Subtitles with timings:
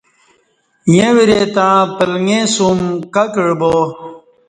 [0.93, 2.79] ییں وری تݩع پلنگے سوم
[3.13, 3.73] کہ کعبا